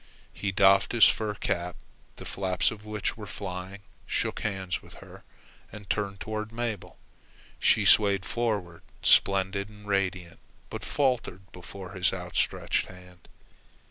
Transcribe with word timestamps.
He 0.33 0.51
doffed 0.51 0.93
his 0.93 1.05
fur 1.05 1.35
cap, 1.35 1.75
the 2.15 2.25
flaps 2.25 2.71
of 2.71 2.85
which 2.85 3.15
were 3.15 3.27
flying, 3.27 3.81
shook 4.07 4.39
hands 4.39 4.81
with 4.81 4.95
her, 4.95 5.23
and 5.71 5.87
turned 5.91 6.19
toward 6.19 6.51
Mabel. 6.51 6.97
She 7.59 7.85
swayed 7.85 8.25
forward, 8.25 8.81
splendid 9.03 9.69
and 9.69 9.85
radiant, 9.85 10.39
but 10.71 10.83
faltered 10.83 11.43
before 11.51 11.91
his 11.91 12.13
outstretched 12.13 12.87
hand. 12.87 13.27